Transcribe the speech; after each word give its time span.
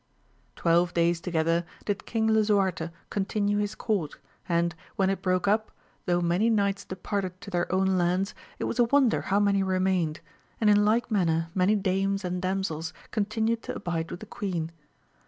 WELVE 0.65 0.95
days 0.95 1.21
together 1.21 1.63
did 1.85 2.07
King 2.07 2.25
Lisuarte 2.25 2.89
continue 3.11 3.59
his 3.59 3.75
court, 3.75 4.15
and, 4.49 4.73
when 4.95 5.11
it 5.11 5.21
broke 5.21 5.47
up, 5.47 5.71
though 6.07 6.21
many 6.21 6.49
knights 6.49 6.83
departed 6.83 7.39
to 7.39 7.51
their 7.51 7.71
own 7.71 7.99
lands, 7.99 8.33
it 8.57 8.63
was 8.63 8.79
a 8.79 8.85
wonder 8.85 9.21
how 9.21 9.39
many 9.39 9.61
remained, 9.61 10.19
and 10.59 10.71
in 10.71 10.85
like 10.85 11.11
manner 11.11 11.49
many 11.53 11.75
dames 11.75 12.25
and 12.25 12.41
damsels 12.41 12.93
continued 13.11 13.61
to 13.61 13.75
abide 13.75 14.09
with 14.09 14.21
the 14.21 14.25
queen. 14.25 14.71